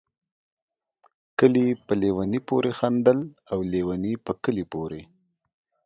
کلي 1.39 1.67
په 1.85 1.93
ليوني 2.01 2.39
پوري 2.47 2.71
خندل، 2.79 3.19
او 3.51 3.57
ليوني 3.71 4.13
په 4.25 4.31
کلي 4.43 4.65
پوري 4.71 5.03